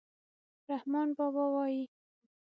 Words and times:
رحمان 0.71 1.09
بابا 1.17 1.43
وايي. 1.53 1.83